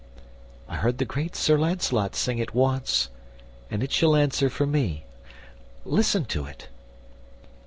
I 0.67 0.77
heard 0.77 0.97
the 0.97 1.05
great 1.05 1.35
Sir 1.35 1.59
Lancelot 1.59 2.15
sing 2.15 2.39
it 2.39 2.55
once, 2.55 3.09
And 3.69 3.83
it 3.83 3.91
shall 3.91 4.15
answer 4.15 4.49
for 4.49 4.65
me. 4.65 5.05
Listen 5.85 6.25
to 6.25 6.45
it. 6.47 6.69